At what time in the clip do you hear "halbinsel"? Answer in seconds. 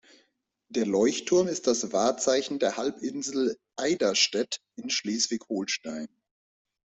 2.75-3.55